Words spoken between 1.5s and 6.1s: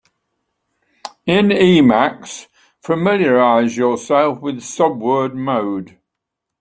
Emacs, familiarize yourself with subword mode.